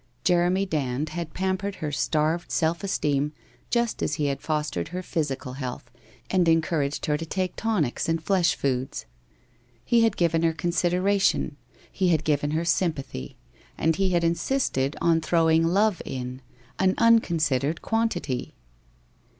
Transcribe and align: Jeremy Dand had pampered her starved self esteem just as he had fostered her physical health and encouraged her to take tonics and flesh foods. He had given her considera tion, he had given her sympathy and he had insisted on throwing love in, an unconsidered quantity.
Jeremy 0.23 0.65
Dand 0.65 1.09
had 1.09 1.35
pampered 1.35 1.75
her 1.75 1.91
starved 1.91 2.49
self 2.51 2.83
esteem 2.83 3.33
just 3.69 4.01
as 4.01 4.15
he 4.15 4.25
had 4.25 4.41
fostered 4.41 4.87
her 4.87 5.03
physical 5.03 5.53
health 5.53 5.91
and 6.31 6.47
encouraged 6.49 7.05
her 7.05 7.17
to 7.17 7.25
take 7.27 7.55
tonics 7.55 8.09
and 8.09 8.19
flesh 8.23 8.55
foods. 8.55 9.05
He 9.85 10.01
had 10.01 10.17
given 10.17 10.41
her 10.41 10.53
considera 10.53 11.21
tion, 11.21 11.55
he 11.91 12.07
had 12.07 12.23
given 12.23 12.49
her 12.49 12.65
sympathy 12.65 13.37
and 13.77 13.95
he 13.95 14.09
had 14.09 14.23
insisted 14.23 14.95
on 15.01 15.21
throwing 15.21 15.67
love 15.67 16.01
in, 16.03 16.41
an 16.79 16.95
unconsidered 16.97 17.83
quantity. 17.83 18.55